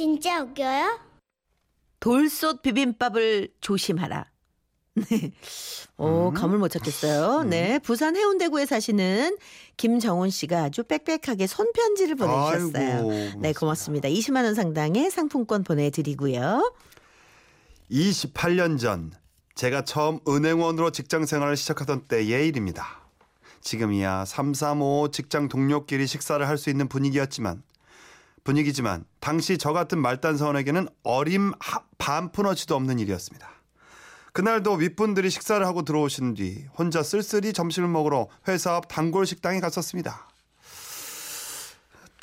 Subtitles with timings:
[0.00, 1.00] 진짜 웃겨요?
[2.00, 4.26] 돌솥 비빔밥을 조심하라.
[5.08, 5.32] 네.
[5.96, 7.44] 오, 감을 못 찾겠어요.
[7.44, 7.78] 네.
[7.78, 9.38] 부산 해운대구에 사시는
[9.78, 13.10] 김정훈 씨가 아주 빽빽하게 손편지를 보내주셨어요.
[13.10, 14.10] 아이고, 네, 고맙습니다.
[14.10, 16.74] 20만 원 상당의 상품권 보내드리고요.
[17.90, 19.14] 28년 전
[19.54, 22.86] 제가 처음 은행원으로 직장 생활을 시작하던 때의 일입니다.
[23.62, 27.62] 지금이야 335 직장 동료끼리 식사를 할 수 있는 분위기였지만
[28.46, 33.50] 분위기지만 당시 저 같은 말단사원에게는 어림 하- 반푼어치도 없는 일이었습니다.
[34.32, 40.28] 그날도 윗분들이 식사를 하고 들어오신 뒤 혼자 쓸쓸히 점심을 먹으러 회사 앞 단골 식당에 갔었습니다.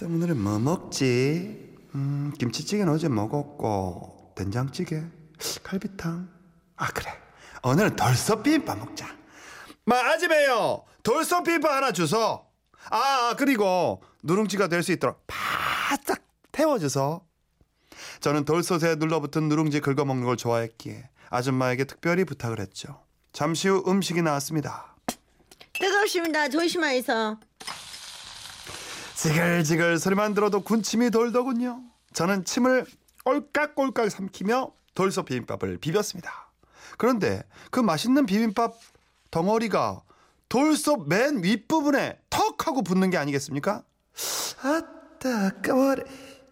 [0.01, 1.73] 오늘은 뭐 먹지?
[1.95, 5.03] 음, 김치찌개는 어제 먹었고 된장찌개,
[5.63, 6.27] 갈비탕.
[6.77, 7.11] 아 그래.
[7.63, 9.07] 오늘은 돌솥 비빔밥 먹자.
[9.85, 10.83] 마 아지매요.
[11.03, 12.45] 돌솥 비빔밥 하나 주소.
[12.89, 15.25] 아, 아 그리고 누룽지가 될 수 있도록
[15.93, 17.23] 바짝 태워줘서.
[18.19, 23.03] 저는 돌솥에 눌러붙은 누룽지 긁어 먹는 걸 좋아했기에 아줌마에게 특별히 부탁을 했죠.
[23.31, 24.95] 잠시 후 음식이 나왔습니다.
[25.73, 26.49] 뜨겁습니다.
[26.49, 27.37] 조심하이소.
[29.15, 31.81] 지글지글 소리만 들어도 군침이 돌더군요.
[32.13, 32.85] 저는 침을
[33.23, 36.51] 꼴깍꼴깍 삼키며 돌솥 비빔밥을 비볐습니다.
[36.97, 38.79] 그런데 그 맛있는 비빔밥
[39.29, 40.01] 덩어리가
[40.49, 43.83] 돌솥 맨 윗부분에 턱 하고 붙는 게 아니겠습니까?
[44.63, 44.92] 아
[45.23, 46.01] 따 까머리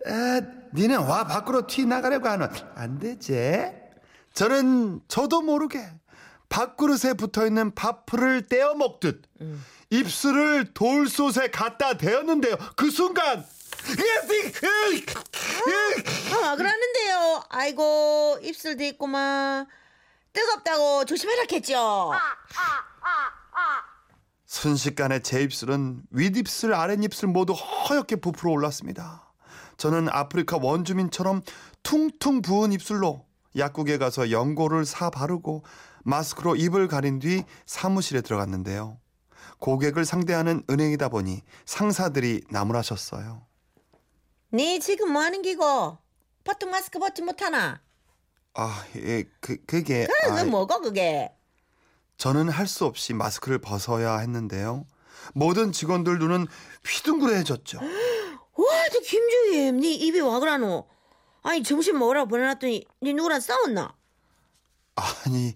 [0.08, 0.42] 아,
[0.74, 3.70] 니는 와 밖으로 튀 나가려고 하는 안 되지?
[4.34, 5.86] 저는 저도 모르게
[6.48, 9.24] 밥그릇에 붙어있는 밥풀을 떼어 먹듯
[9.90, 12.56] 입술을 돌솥에 갖다 대었는데요.
[12.78, 13.46] 그 순간
[16.44, 17.44] 아, 그러는데요.
[17.50, 19.68] 아이고, 입술 돼 있구만.
[20.34, 22.12] 뜨겁다고 조심하라겠죠.
[24.52, 29.32] 순식간에 제 입술은 윗입술 아랫입술 모두 허옇게 부풀어 올랐습니다.
[29.78, 31.42] 저는 아프리카 원주민처럼
[31.84, 35.64] 퉁퉁 부은 입술로 약국에 가서 연고를 사 바르고
[36.04, 39.00] 마스크로 입을 가린 뒤 사무실에 들어갔는데요.
[39.60, 43.48] 고객을 상대하는 은행이다 보니 상사들이 나무라셨어요.
[44.50, 45.98] 네 지금 뭐 하는 기고?
[46.44, 47.82] 보통 마스크 벗지 못하나?
[48.56, 51.32] 아, 예, 그 그게 그래, 아, 그 뭐고 그게?
[52.18, 54.86] 저는 할 수 없이 마스크를 벗어야 했는데요.
[55.34, 56.48] 모든 직원들 눈은
[56.86, 57.80] 휘둥그레해졌죠.
[58.54, 60.88] 와, 저 김주임, 네 입이 와 그라노?
[61.44, 63.96] 아니 점심 먹으라고 보내놨더니 네 누구랑 싸웠나?
[64.96, 65.56] 아니,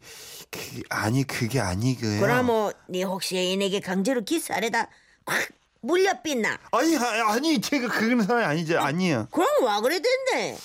[0.49, 2.19] 그 아니 그게 아니고요.
[2.19, 4.89] 그러면 네 혹시 애인에게 강제로 키스하려다
[5.25, 5.49] 콱
[5.81, 6.57] 물려 삐나?
[6.72, 8.79] 아니 아, 아니 제가 그런 사람이 아니죠.
[8.79, 9.27] 아니에요.
[9.31, 10.57] 그럼 와 된대?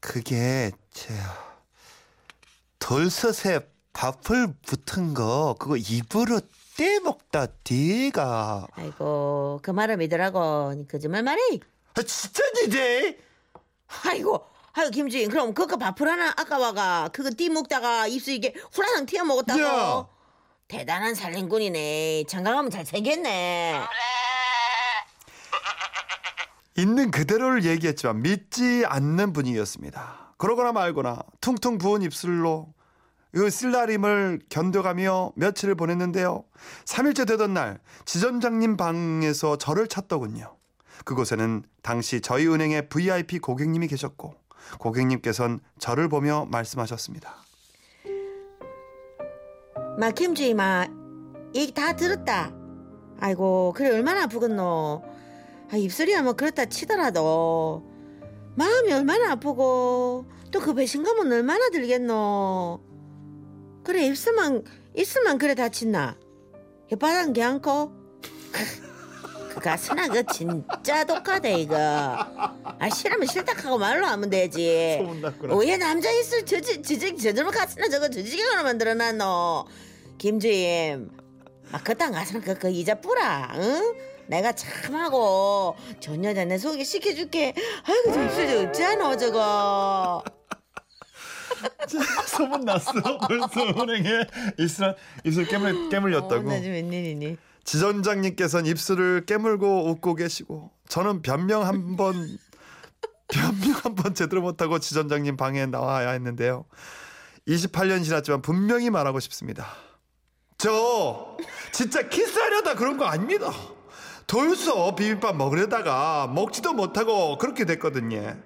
[0.00, 1.12] 그게 제
[2.78, 3.60] 돌솥에
[3.94, 6.40] 밥을 붙은 거 그거 입으로
[6.76, 11.40] 떼 먹다 뒤가 아이고 그 말을 믿으라고 니 거짓말 말해?
[11.94, 13.16] 아, 진짜니지?
[14.04, 19.06] 아이고 아이고 김주임 그럼 그거 밥풀 하나 아까 와가 그거 띠 먹다가 입술 이게 후라상
[19.06, 19.60] 튀어 먹었다고?
[19.62, 20.06] 야.
[20.66, 23.80] 대단한 살림꾼이네 장가 가면 잘 생겼네
[26.76, 30.34] 있는 그대로를 얘기했지만 믿지 않는 분위기였습니다.
[30.38, 32.74] 그러거나 말거나 퉁퉁 부은 입술로
[33.34, 36.44] 그 쓸라림을 견뎌가며 며칠을 보냈는데요.
[36.84, 40.56] 3일째 되던 날 지점장님 방에서 저를 찾더군요.
[41.04, 44.34] 그곳에는 당시 저희 은행의 VIP 고객님이 계셨고
[44.78, 47.34] 고객님께선 저를 보며 말씀하셨습니다.
[49.98, 50.86] 마 김주임아
[51.54, 52.52] 얘기 다 들었다
[53.20, 55.02] 아이고 그래 얼마나 아프겠노
[55.72, 57.88] 아, 입술이야 뭐 그렇다 치더라도
[58.56, 62.93] 마음이 얼마나 아프고 또 그 배신감은 얼마나 들겠노
[63.84, 64.64] 그래 입술만
[64.96, 66.16] 입술만 그래 다친나?
[66.90, 67.92] 혓바닥 개않고
[68.52, 70.08] 그 가 스나?
[70.08, 71.76] 그 진짜 독하다 이거.
[71.76, 74.96] 아 싫으면 싫다 하고 말로 하면 되지.
[74.98, 75.54] 소문났구나.
[75.56, 79.64] 왜 남자 입술 저지 저지 저절로 가스나 저거 저지경으로 만들어놨노
[80.18, 81.08] 김주임.
[81.70, 83.94] 막 그딴 가스나 그, 그 이자 뿌라 응?
[84.26, 87.54] 내가 참하고 전 여자 내 소개시켜줄게.
[87.84, 90.22] 아이고 저 입술 저 어찌하노 저거
[92.26, 92.92] 소문났어.
[93.18, 94.26] 벌써 은행에
[94.58, 94.94] 입술
[95.24, 96.48] 입술 깨물 깨물렸다고.
[96.48, 102.14] 어, 웬일이니 지점장님께서는 입술을 깨물고 웃고 계시고 저는 변명 한 번
[103.28, 106.66] 변명 한 번 제대로 못하고 지점장님 방에 나와야 했는데요.
[107.48, 109.66] 28년 지났지만 분명히 말하고 싶습니다.
[110.58, 111.36] 저
[111.72, 113.52] 진짜 키스하려다 그런 거 아닙니다.
[114.26, 118.36] 돌솥 비빔밥 먹으려다가 먹지도 못하고 그렇게 됐거든요.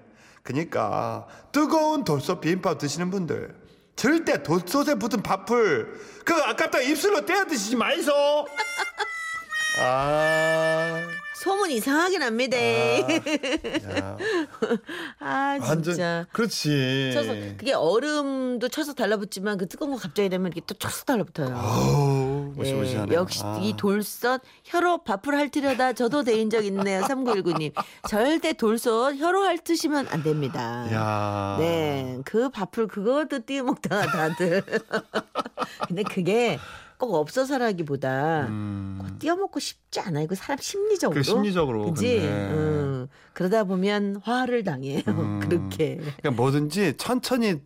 [0.48, 3.54] 그러니까 뜨거운 돌솥 비빔밥 드시는 분들
[3.96, 8.12] 절대 돌솥에 붙은 밥풀 그 아깝다 입술로 떼어 드시지 마이소.
[9.80, 11.06] 아.
[11.36, 11.70] 소문
[12.18, 12.56] 납니다.
[12.58, 14.16] 야,
[15.20, 16.26] 아, 완전 진짜.
[16.32, 17.10] 그렇지.
[17.12, 21.54] 쳐서 그게 얼음도 쳐서 달라붙지만 그 뜨거운 거 갑자기 되면 이렇게 또촉 달라붙어요.
[21.54, 22.27] 어우,
[22.58, 23.14] 예, 무시무시하네.
[23.14, 23.58] 역시 아.
[23.62, 27.02] 이 돌솥 혀로 밥을 핥으려다 저도 대인 적 있네요.
[27.02, 27.72] 3919님.
[28.08, 30.86] 절대 돌솥 혀로 핥으시면 안 됩니다.
[30.92, 31.56] 야.
[31.58, 34.62] 네, 그 밥을 그것도 띄어먹다가 다들.
[35.88, 36.58] 근데 그게
[36.98, 39.16] 꼭 없어서라기보다 음.
[39.20, 40.26] 띄어먹고 싶지 않아요.
[40.26, 41.16] 그 사람 심리적으로.
[41.16, 41.92] 그 심리적으로.
[41.92, 42.18] 그지?
[42.18, 45.02] 음, 그러다 보면 화를 당해요.
[45.06, 45.38] 음.
[45.40, 45.96] 그렇게.
[45.96, 47.60] 그러니까 뭐든지 천천히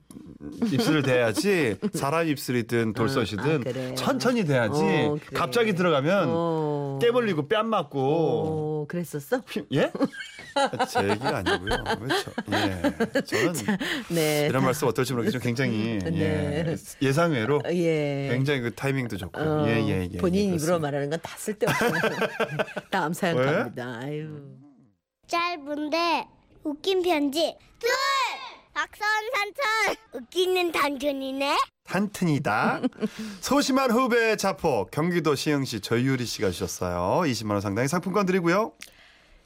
[0.72, 3.94] 입술을 대야지 사람 입술이든 돌솥이든 아, 그래.
[3.94, 5.38] 천천히 대야지 어, 그래.
[5.38, 6.99] 갑자기 들어가면 어.
[7.00, 9.40] 깨물리고 뺨 맞고 어, 그랬었어?
[9.43, 9.90] 피- 예?
[10.90, 11.84] 제 얘기가 아니고요.
[11.99, 12.31] 그렇죠.
[12.52, 13.22] 예.
[13.22, 13.52] 저는
[14.10, 14.46] 네.
[14.50, 16.64] 이런 말씀 어떨지 모르겠지만 굉장히 네.
[16.66, 16.76] 예.
[17.00, 18.28] 예상외로 예.
[18.31, 20.19] 굉장히 그 타이밍도 좋고 어, 예, 예, 예.
[20.19, 20.78] 본인 예, 입으로 그렇습니다.
[20.78, 21.93] 말하는 건 다 쓸데없어요.
[22.90, 23.46] 다음 사연 왜?
[23.46, 24.00] 갑니다.
[24.02, 24.28] 아유.
[25.26, 26.26] 짧은데
[26.64, 27.88] 웃긴 편지 둘
[28.82, 29.06] 박선
[29.37, 32.81] 산천 웃기는 단전이네 한튼이다.
[33.40, 37.23] 소심한 후배 자포 경기도 시흥시 저유리 씨가 주셨어요.
[37.31, 38.73] 20만 원 상당의 상품권 드리고요.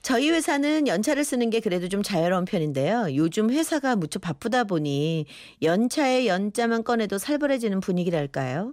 [0.00, 3.08] 저희 회사는 연차를 쓰는 게 그래도 좀 자유로운 편인데요.
[3.14, 5.26] 요즘 회사가 무척 바쁘다 보니
[5.60, 8.72] 연차에 연자만 꺼내도 살벌해지는 분위기랄까요.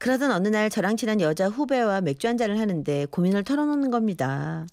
[0.00, 4.66] 그러던 어느 날 저랑 친한 여자 후배와 맥주 한 잔을 하는데 고민을 털어놓는 겁니다.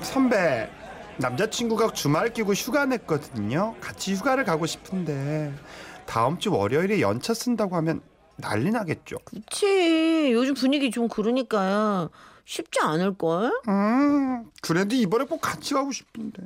[0.00, 0.70] 선배
[1.18, 3.74] 남자친구가 주말 끼고 휴가 냈거든요.
[3.80, 5.52] 같이 휴가를 가고 싶은데
[6.06, 8.00] 다음 주 월요일에 연차 쓴다고 하면
[8.36, 9.18] 난리 나겠죠.
[9.24, 10.30] 그치.
[10.32, 12.08] 요즘 분위기 좀 그러니까
[12.44, 13.52] 쉽지 않을걸?
[13.68, 16.42] 음 그래도 이번에 꼭 같이 가고 싶은데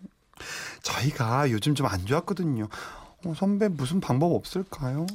[0.82, 2.68] 저희가 요즘 좀 안 좋았거든요.
[3.26, 5.06] 어, 선배 무슨 방법 없을까요?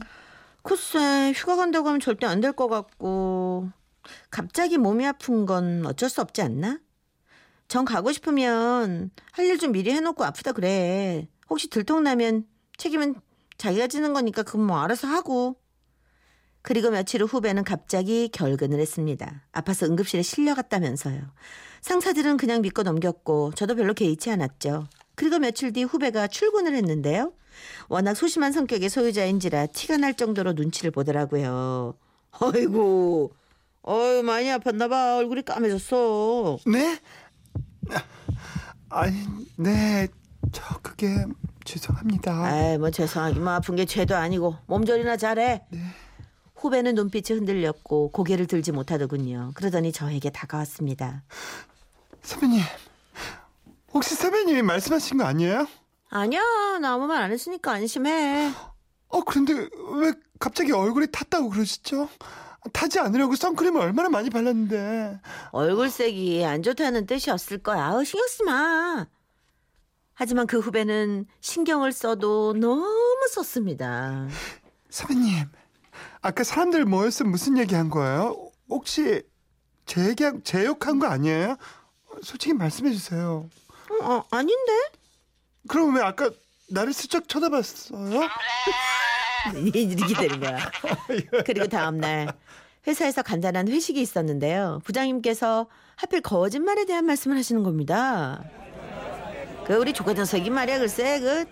[0.64, 3.70] 글쎄 휴가 간다고 하면 절대 안 될 것 같고
[4.30, 6.80] 갑자기 몸이 아픈 건 어쩔 수 없지 않나?
[7.68, 11.28] 전 가고 싶으면 할 일 좀 미리 해놓고 아프다 그래.
[11.50, 12.46] 혹시 들통나면
[12.78, 13.16] 책임은
[13.58, 15.58] 자기가 지는 거니까 그건 뭐 알아서 하고.
[16.62, 19.44] 그리고 며칠 후 후배는 갑자기 결근을 했습니다.
[19.54, 21.22] 아파서 응급실에 실려갔다면서요.
[21.82, 24.88] 상사들은 그냥 믿고 넘겼고 저도 별로 개의치 않았죠.
[25.16, 27.32] 그리고 며칠 뒤 후배가 출근을 했는데요.
[27.88, 31.96] 워낙 소심한 성격의 소유자인지라 티가 날 정도로 눈치를 보더라고요.
[32.32, 33.32] 아이고,
[33.88, 35.16] 어유 많이 아팠나 봐.
[35.18, 36.60] 얼굴이 까매졌어.
[36.68, 37.00] 네?
[38.90, 39.26] 아니
[39.58, 40.08] 네
[40.54, 41.26] 저 그게
[41.66, 42.32] 죄송합니다.
[42.46, 45.66] 아이, 뭐 죄송하기 뭐 아픈 게 죄도 아니고 몸조리나 잘해.
[46.56, 49.52] 후배는 눈빛이 흔들렸고 고개를 들지 못하더군요.
[49.56, 51.24] 그러더니 저에게 다가왔습니다.
[52.24, 52.62] 선배님
[53.94, 55.68] 혹시 선배님이 말씀하신 거 아니에요?
[56.10, 56.42] 아니야,
[56.82, 58.50] 나 아무 말 안 했으니까 안심해.
[59.10, 62.08] 어 그런데 왜 갑자기 얼굴이 탔다고 그러시죠?
[62.70, 65.20] 타지 않으려고 선크림을 얼마나 많이 발랐는데
[65.52, 67.86] 얼굴색이 안 좋다는 뜻이었을 거야.
[67.86, 69.08] 아우, 신경 쓰지 마.
[70.14, 74.28] 하지만 그 후배는 신경을 써도 너무 썼습니다.
[74.90, 75.46] 선배님
[76.22, 78.52] 아까 사람들 모여서 무슨 얘기 한 거예요?
[78.70, 79.22] 혹시
[79.86, 81.58] 제 얘기한 제 욕한 거 아니에요?
[82.24, 83.48] 솔직히 말씀해 주세요.
[84.02, 84.74] 어, 어, 아닌데?
[85.68, 86.30] 그럼 왜 아까
[86.70, 88.20] 나를 슬쩍 쳐다봤어요?
[89.56, 90.72] 이렇게 되는 거야.
[91.46, 92.34] 그리고 다음 날
[92.86, 94.80] 회사에서 간단한 회식이 있었는데요.
[94.86, 98.44] 부장님께서 하필 거짓말에 대한 말씀을 하시는 겁니다.
[99.66, 101.46] 그 우리 조카 녀석이 말이야 글쎄 그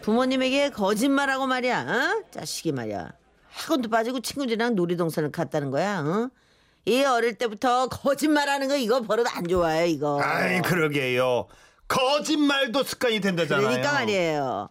[0.00, 2.24] 부모님에게 거짓말하고 말이야 어?
[2.30, 3.10] 자식이 말이야
[3.50, 6.30] 학원도 빠지고 친구들이랑 놀이동산을 갔다는 거야 어?
[6.86, 11.46] 이 어릴 때부터 거짓말하는 거 이거 버릇 안 좋아요 이거 아이 그러게요.
[11.88, 13.66] 거짓말도 습관이 된다잖아요.
[13.66, 14.68] 그러니까 말이에요.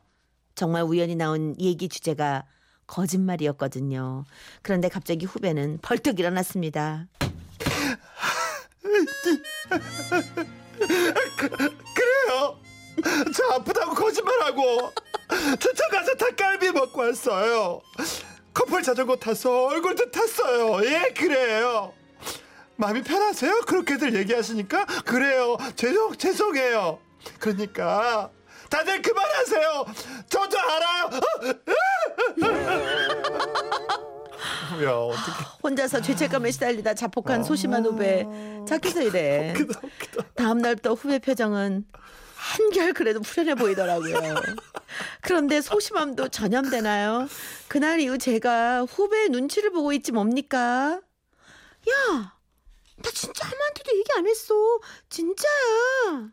[0.55, 2.45] 정말 우연히 나온 얘기 주제가
[2.87, 4.25] 거짓말이었거든요.
[4.61, 7.07] 그런데 갑자기 후배는 벌떡 일어났습니다.
[11.93, 12.59] 그래요.
[13.35, 14.91] 저 아프다고 거짓말하고
[15.59, 17.81] 쫓아가서 닭갈비 먹고 왔어요.
[18.53, 20.83] 커플 자전거 타서 얼굴도 탔어요.
[20.85, 21.93] 예, 그래요.
[22.77, 23.61] 마음이 편하세요?
[23.61, 25.57] 그렇게들 얘기하시니까 그래요.
[25.75, 26.99] 죄송 죄송해요.
[27.39, 28.31] 그러니까
[28.69, 29.85] 다들 그만하세요.
[30.29, 31.09] 저도 알아요.
[34.83, 35.31] 야 어떻게
[35.63, 38.25] 혼자서 죄책감에 시달리다 자폭한 소심한 후배.
[38.67, 39.53] 착해서 이래.
[40.35, 41.85] 다음 날부터 후배 표정은
[42.35, 44.15] 한결 그래도 풀연해 보이더라고요.
[45.21, 47.27] 그런데 소심함도 전염되나요?
[47.67, 51.01] 그날 이후 제가 후배의 눈치를 보고 있지 뭡니까?
[51.89, 52.33] 야,
[52.97, 54.53] 나 진짜 아무한테도 얘기 안 했어.
[55.09, 56.29] 진짜야.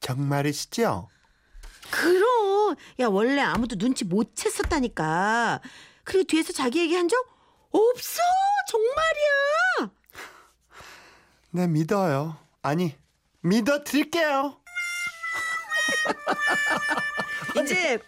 [0.00, 1.08] 정말이시죠?
[1.90, 5.60] 그럼 야 원래 아무도 눈치 못 챘었다니까
[6.04, 7.16] 그리고 뒤에서 자기 얘기한 적
[7.70, 8.22] 없어
[8.68, 9.94] 정말이야
[11.52, 12.36] 네 믿어요.
[12.62, 12.96] 아니
[13.40, 14.56] 믿어 드릴게요.
[17.62, 17.98] 이제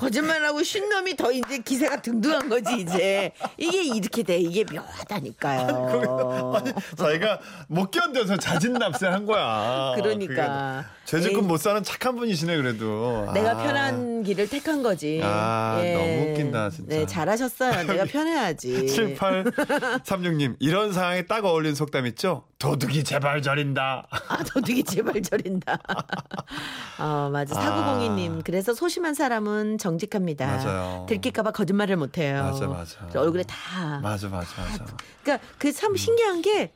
[0.00, 6.54] 거짓말하고 쉰 놈이 더 이제 기세가 등등한 거지 이제 이게 이렇게 돼 이게 묘하다니까요.
[6.56, 7.38] 아니, 자기가
[7.68, 9.92] 못 견뎌서 자진납세한 거야.
[9.96, 10.86] 그러니까.
[11.12, 11.36] 에이.
[11.42, 13.30] 못 사는 착한 분이시네 그래도.
[13.34, 13.62] 내가 아.
[13.62, 15.16] 편한 길을 택한 거지.
[15.18, 15.22] 예.
[15.22, 16.96] 아, 너무 웃긴다, 진짜.
[16.96, 17.86] 네, 잘하셨어요.
[17.86, 18.86] 내가 편해야지.
[18.86, 22.44] 7836님 이런 상황에 딱 어울리는 속담 있죠?
[22.64, 24.06] 도둑이 제발 저린다.
[24.10, 25.78] 아, 도둑이 제발 저린다.
[27.00, 27.54] 어, 맞아.
[27.54, 28.42] 사구공이님.
[28.42, 30.46] 그래서 소심한 사람은 정직합니다.
[30.46, 31.06] 맞아요.
[31.08, 32.42] 들킬까봐 거짓말을 못해요.
[32.44, 32.98] 맞아, 맞아.
[33.18, 34.00] 얼굴에 다.
[34.02, 34.84] 맞아 맞아 맞아.
[35.22, 36.70] 그러니까 그 참 신기한 게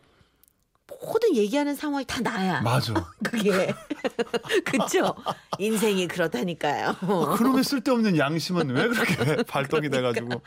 [1.02, 2.62] 모든 얘기하는 상황이 다 나야.
[2.62, 2.94] 맞아.
[3.22, 3.74] 그게
[4.64, 5.14] 그쵸?
[5.58, 6.94] 인생이 그렇다니까요.
[7.36, 10.40] 그놈의 쓸데없는 양심은 왜 그렇게 발동이 돼가지고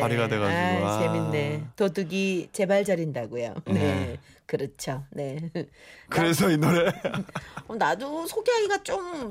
[0.00, 0.86] 발휘가 돼가지고.
[0.86, 0.98] 아, 아.
[1.00, 1.64] 재밌네.
[1.76, 3.54] 도둑이 제발 저린다고요.
[3.66, 3.72] 네.
[3.74, 4.18] 네.
[4.48, 5.04] 그렇죠.
[5.10, 5.38] 네.
[6.08, 6.90] 그래서 이 노래
[7.68, 9.28] 어, 나도 소개하기가 좀,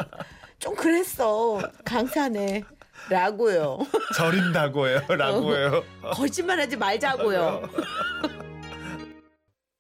[0.60, 1.60] 좀 그랬어.
[1.84, 2.64] 강산에.
[3.10, 3.80] 라고요.
[4.16, 5.02] 저린다고 해요.
[5.10, 5.84] 라고 해요.
[6.14, 7.62] 거짓말 하지 말자고요.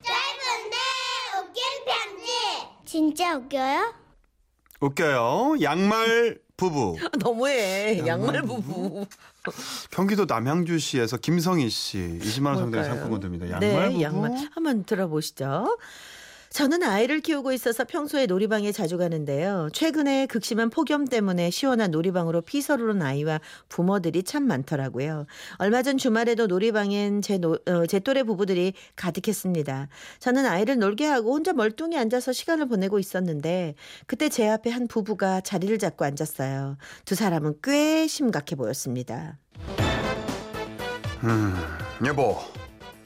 [0.03, 0.77] 짧은데
[1.39, 2.31] 웃긴 편지.
[2.85, 3.93] 진짜 웃겨요?
[4.79, 5.57] 웃겨요.
[5.61, 6.97] 양말 부부.
[7.19, 8.05] 너무해.
[8.05, 9.05] 양말 부부.
[9.91, 12.83] 경기도 남양주시에서 김성희 씨 20만 원 상당의 뭘까요?
[12.93, 13.49] 상품권 듭니다.
[13.49, 14.01] 양말 네, 부부.
[14.01, 14.49] 양말.
[14.53, 15.77] 한번 들어보시죠.
[16.49, 19.69] 저는 아이를 키우고 있어서 평소에 놀이방에 자주 가는데요.
[19.73, 23.39] 최근에 극심한 폭염 때문에 시원한 놀이방으로 피서를 온 아이와
[23.69, 25.25] 부모들이 참 많더라고요.
[25.57, 29.89] 얼마 전 주말에도 놀이방엔 제, 노, 어, 제 또래 부부들이 가득했습니다.
[30.19, 33.75] 저는 아이를 놀게 하고 혼자 멀뚱히 앉아서 시간을 보내고 있었는데
[34.05, 36.77] 그때 제 앞에 한 부부가 자리를 잡고 앉았어요.
[37.05, 39.37] 두 사람은 꽤 심각해 보였습니다.
[41.23, 41.55] 음,
[42.05, 42.37] 여보.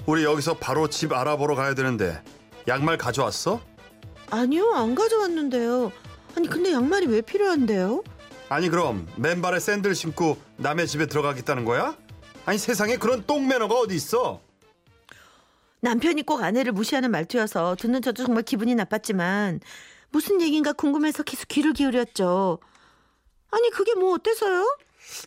[0.05, 2.21] 우리 여기서 바로 집 알아보러 가야 되는데
[2.67, 3.61] 양말 가져왔어?
[4.29, 5.91] 아니요, 안 가져왔는데요.
[6.35, 8.03] 아니, 근데 양말이 왜 필요한데요?
[8.49, 11.95] 아니 그럼 맨발에 샌들 신고 남의 집에 들어가겠다는 거야?
[12.45, 14.41] 아니 세상에 그런 똥매너가 어디 있어?
[15.79, 19.61] 남편이 꼭 아내를 무시하는 말투여서 듣는 저도 정말 기분이 나빴지만
[20.09, 22.59] 무슨 얘기인가 궁금해서 계속 귀를 기울였죠.
[23.51, 24.65] 아니, 그게 뭐 어때서요?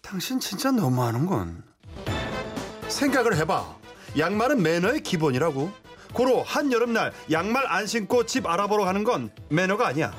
[0.03, 1.65] 당신 진짜 너무하는 건
[2.89, 3.75] 생각을 해봐.
[4.19, 5.73] 양말은 매너의 기본이라고.
[6.15, 10.15] 고로 한 여름날 양말 안 신고 집 알아보러 가는 건 매너가 아니야.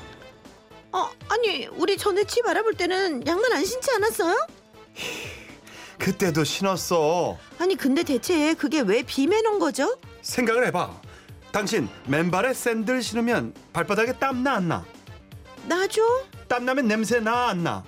[0.92, 4.46] 어, 아니, 우리 전에 집 알아볼 때는 양말 안 신지 않았어요?
[5.98, 7.38] 그때도 신었어.
[7.58, 9.98] 아니, 근데 대체 그게 왜 비매너인 거죠?
[10.22, 11.00] 생각을 해봐.
[11.52, 14.84] 당신 맨발에 샌들 신으면 발바닥에 땀 나 안 나?
[15.66, 16.02] 나죠?
[16.48, 17.82] 땀 나면 냄새 나 안 나?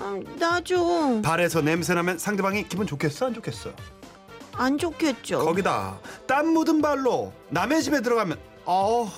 [0.00, 1.20] 음, 나죠.
[1.22, 3.70] 발에서 냄새 나면 상대방이 기분 좋겠어 안 좋겠어?
[4.56, 5.40] 안 좋겠죠.
[5.44, 9.10] 거기다 땀 묻은 발로 남의 집에 들어가면 어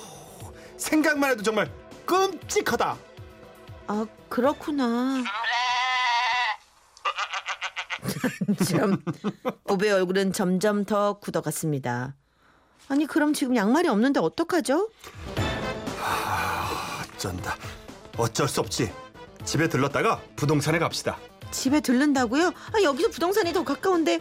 [0.77, 1.71] 생각만 해도 정말
[2.05, 2.97] 끔찍하다.
[3.87, 5.23] 아, 그렇구나.
[8.69, 9.01] 참,
[9.65, 12.15] 부부의 얼굴은 점점 더 굳어갔습니다.
[12.87, 14.89] 아니, 그럼 지금 양말이 없는데 어떡하죠?
[17.15, 17.55] 어쩐다.
[18.17, 18.91] 어쩔 수 없지.
[19.43, 21.17] 집에 들렀다가 부동산에 갑시다.
[21.51, 22.47] 집에 들른다고요?
[22.47, 24.19] 아, 여기서 부동산이 더 가까운데,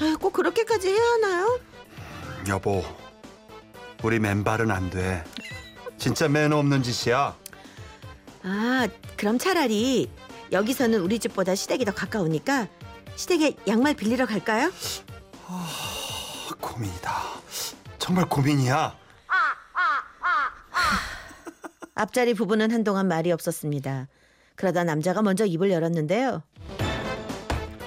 [0.00, 1.60] 아유, 꼭 그렇게까지 해야 하나요?
[2.48, 2.84] 여보,
[4.02, 5.24] 우리 맨발은 안 돼.
[5.98, 7.36] 진짜 매너 없는 짓이야.
[8.42, 10.10] 아, 그럼 차라리
[10.52, 12.68] 여기서는 우리 집보다 시댁이 더 가까우니까
[13.16, 14.70] 시댁에 양말 빌리러 갈까요?
[16.60, 17.12] 고민이다.
[17.98, 18.94] 정말 고민이야.
[21.94, 24.08] 앞자리 부부는 한동안 말이 없었습니다.
[24.54, 26.42] 그러다 남자가 먼저 입을 열었는데요.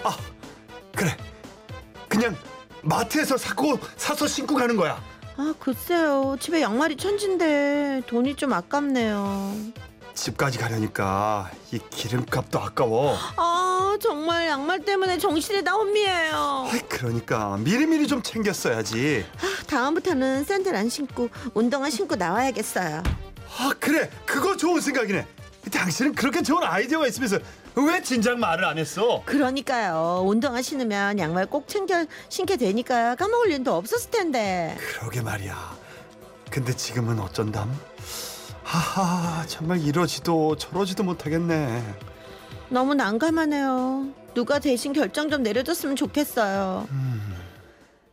[0.04, 0.18] 아,
[0.96, 1.16] 그래.
[2.10, 2.36] 그냥
[2.82, 5.02] 마트에서 사고 사서 신고 가는 거야.
[5.38, 6.36] 아, 글쎄요.
[6.40, 9.56] 집에 양말이 천진데 돈이 좀 아깝네요.
[10.14, 13.16] 집까지 가려니까 이 기름값도 아까워.
[13.38, 16.68] 아, 정말 양말 때문에 정신이 다 혼미해요.
[16.70, 19.26] 아이, 그러니까 미리미리 좀 챙겼어야지.
[19.38, 23.02] 아, 다음부터는 샌들 안 신고 운동화 신고 나와야겠어요.
[23.60, 25.26] 아 그래 그거 좋은 생각이네.
[25.72, 27.38] 당신은 그렇게 좋은 아이디어가 있으면서
[27.88, 29.22] 왜 진작 말을 안 했어?
[29.26, 30.24] 그러니까요.
[30.26, 34.76] 운동화 신으면 양말 꼭 챙겨 신게 되니까 까먹을 일도 없었을 텐데.
[34.80, 35.78] 그러게 말이야.
[36.50, 37.72] 근데 지금은 어쩐담?
[38.64, 41.84] 하하 정말 이러지도 저러지도 못하겠네.
[42.70, 44.08] 너무 난감하네요.
[44.34, 46.88] 누가 대신 결정 좀 내려줬으면 좋겠어요.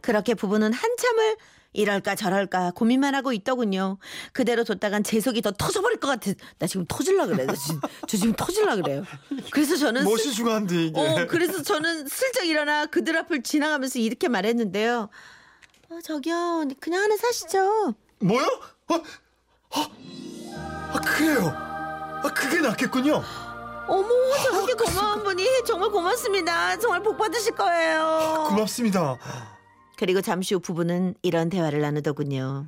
[0.01, 1.37] 그렇게 부부는 한참을
[1.77, 3.99] 이럴까 저럴까 고민만 하고 있더군요.
[4.33, 6.33] 그대로 뒀다간 제 속이 더 터져버릴 것 같아.
[6.59, 7.45] 나 지금 터질라 그래.
[7.47, 9.05] 나 지금, 저 지금 터질라 그래요.
[9.51, 11.01] 그래서 저는 무엇이 중요한데 이게?
[11.01, 15.09] 어, 그래서 저는 슬쩍 일어나 그들 앞을 지나가면서 이렇게 말했는데요.
[15.89, 17.95] 어, 저기요, 그냥 하나 사시죠.
[18.21, 18.45] 뭐요?
[18.89, 18.95] 어?
[18.95, 19.87] 어?
[21.05, 21.53] 그래요.
[21.57, 23.23] 아, 그게 낫겠군요.
[23.89, 24.09] 어머
[24.43, 26.77] 저렇게 고마운 분이 정말 고맙습니다.
[26.79, 28.47] 정말 복 받으실 거예요.
[28.49, 29.17] 고맙습니다.
[29.97, 32.67] 그리고 잠시 후 부부는 이런 대화를 나누더군요.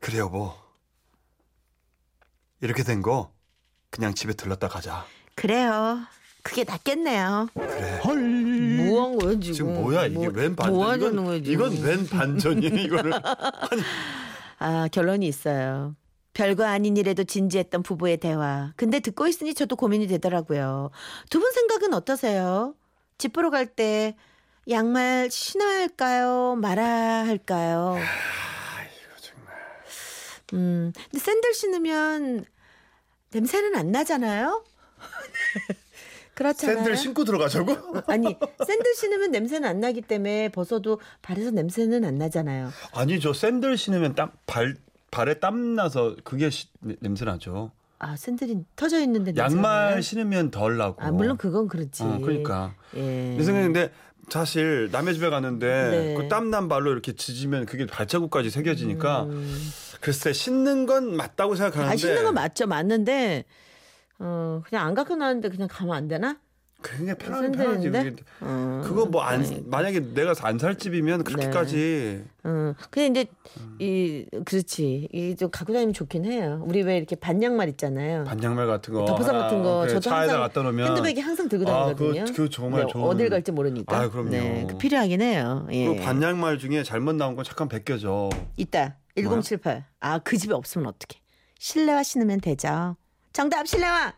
[0.00, 0.52] 그래 여보.
[2.60, 3.32] 이렇게 된 거
[3.90, 5.04] 그냥 집에 들렀다 가자.
[5.34, 5.98] 그래요.
[6.42, 7.48] 그게 낫겠네요.
[7.54, 8.00] 그래.
[8.04, 9.52] 뭐한 거야 지금?
[9.52, 10.74] 지금 뭐야 이게 뭐- 웬 반전?
[10.74, 11.52] 뭐 하자는 거야 지금?
[11.52, 13.12] 이건 웬 반전이야 이거를?
[14.58, 15.94] 아 결론이 있어요.
[16.32, 18.72] 별거 아닌 일에도 진지했던 부부의 대화.
[18.76, 20.90] 근데 듣고 있으니 저도 고민이 되더라고요.
[21.30, 22.74] 두 분 생각은 어떠세요?
[23.18, 24.16] 집 보러 갈 때
[24.68, 26.56] 양말 신어야 할까요?
[26.60, 27.96] 말아야 할까요?
[27.96, 29.54] 아 이거 정말.
[30.52, 32.44] 음, 근데 샌들 신으면
[33.32, 34.64] 냄새는 안 나잖아요?
[36.34, 36.76] 그렇잖아요.
[36.76, 37.74] 샌들 신고 들어가자고?
[38.12, 42.70] 아니 샌들 신으면 냄새는 안 나기 때문에 벗어도 발에서 냄새는 안 나잖아요.
[42.94, 44.76] 아니 저 샌들 신으면 땀 발
[45.10, 46.68] 발에 땀 나서 그게 시-
[47.00, 47.72] 냄새 나죠.
[47.98, 50.02] 아 샌들이 터져 있는데 냄새 양말?
[50.02, 51.02] 신으면 덜 나고.
[51.02, 52.02] 아 물론 그건 그렇지.
[52.02, 52.74] 어, 그러니까.
[52.94, 53.34] 예.
[53.36, 53.90] 내 생각인데
[54.30, 56.14] 사실 남의 집에 갔는데 네.
[56.14, 59.26] 그 땀난 발로 이렇게 짖으면 그게 발자국까지 새겨지니까
[60.00, 61.92] 글쎄 신는 건 맞다고 생각하는데 음.
[61.92, 63.44] 아 신는 건 맞죠, 맞는데
[64.18, 66.38] 어 그냥 안 갖고 나왔는데 그냥 가면 안 되나?
[66.80, 68.16] 그게 편하긴 편하지.
[68.40, 73.30] 어, 그거 뭐안 아니, 만약에 내가 안 살 집이면 그렇게까지 어, 근데 이제
[73.60, 73.76] 음.
[73.80, 76.62] 이 그렇지 이 좀 갖고 다니면 좋긴 해요.
[76.66, 78.24] 우리 왜 이렇게 반양말 있잖아요.
[78.24, 81.86] 반양말 같은 거 덮어서 같은 거 이렇게 저도 항상 갖다 놓으면 핸드백에 항상 들고 아,
[81.86, 82.24] 다니거든요.
[82.24, 83.96] 그거- 그거 정말 네, 좋은- 어딜 갈지 모르니까.
[83.96, 84.30] 아, 그럼요.
[84.30, 85.66] 네, 그 필요하긴 해요.
[85.72, 85.86] 예.
[85.86, 88.30] 그 반양말 중에 잘못 나온 건 잠깐 벗겨져.
[88.56, 88.96] 있다.
[89.16, 89.84] 1078.
[90.00, 91.20] 아, 그 집에 없으면 어떡해.
[91.58, 92.96] 실내화 신으면 되죠.
[93.32, 94.14] 정답 실내화.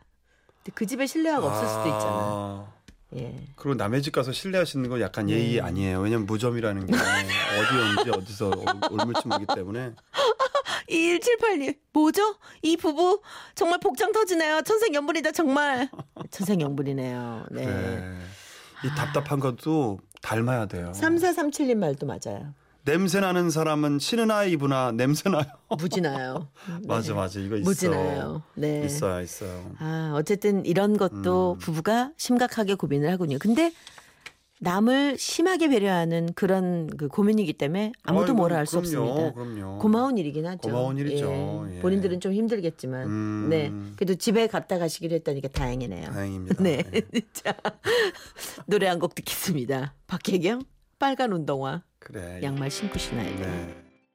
[0.75, 2.01] 그 집에 실내화가 없을 수도 있잖아.
[2.07, 2.73] 아,
[3.17, 3.35] 예.
[3.57, 5.61] 그리고 남의 집 가서 실내하시는 건 약간 예의 네.
[5.61, 6.01] 아니에요.
[6.01, 8.51] 왜냐면 무점이라는 게 어디 언제 어디서
[8.91, 9.93] 올물침하기 때문에
[10.89, 11.77] 2178님.
[11.93, 12.37] 뭐죠?
[12.63, 13.23] 이 부부
[13.55, 14.63] 정말 복장 터지네요.
[14.63, 15.89] 천생연분이다 정말.
[16.31, 17.47] 천생연분이네요.
[17.51, 17.65] 네.
[17.65, 18.17] 그래.
[18.85, 20.93] 이 답답한 것도 닮아야 돼요.
[20.95, 22.55] 3437님 말도 맞아요.
[22.85, 25.45] 냄새 나는 사람은 신으나 입으나 냄새 나요.
[25.79, 26.49] 무지나요.
[26.87, 27.65] 맞아 맞아 이거 있어.
[27.65, 28.43] 무지나요.
[28.55, 28.85] 네.
[28.85, 29.71] 있어요 있어요.
[29.79, 31.59] 아, 어쨌든 이런 것도 음.
[31.59, 33.39] 부부가 심각하게 고민을 하군요.
[33.39, 33.73] 근데
[34.63, 39.33] 남을 심하게 배려하는 그런 그 고민이기 때문에 아무도 뭐라 할 수 없습니다.
[39.33, 39.79] 그럼요.
[39.79, 40.59] 고마운 일이긴 하죠.
[40.69, 41.67] 고마운 일이죠.
[41.71, 41.77] 예.
[41.77, 41.81] 예.
[41.81, 43.47] 본인들은 좀 힘들겠지만, 음.
[43.49, 43.73] 네.
[43.97, 46.11] 그래도 집에 갔다 가시기로 했다니까 다행이네요.
[46.13, 46.57] 다행입니다.
[46.63, 46.83] 네.
[46.91, 47.01] 네.
[47.33, 47.55] 자,
[48.67, 49.95] 노래 한 곡 듣겠습니다.
[50.07, 50.63] 박혜경,
[50.99, 52.41] 빨간 운동화, 그래.
[52.43, 53.47] 양말 신고 신어야 돼.
[53.47, 53.90] 네.